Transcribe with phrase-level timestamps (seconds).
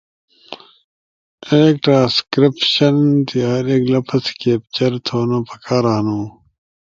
[1.51, 2.95] ایک ٹرانسکرائبشن
[3.27, 6.21] تی ہر ایک لفظ کیپچر تھونو پکار ہنو